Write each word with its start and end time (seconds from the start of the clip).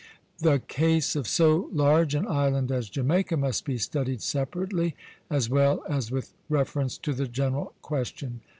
The 0.39 0.57
case 0.57 1.15
of 1.15 1.27
so 1.27 1.69
large 1.71 2.15
an 2.15 2.27
island 2.27 2.71
as 2.71 2.89
Jamaica 2.89 3.37
must 3.37 3.65
be 3.65 3.77
studied 3.77 4.23
separately, 4.23 4.95
as 5.29 5.47
well 5.47 5.83
as 5.87 6.09
with 6.09 6.33
reference 6.49 6.97
to 6.97 7.13
the 7.13 7.27
general 7.27 7.75
question. 7.83 8.41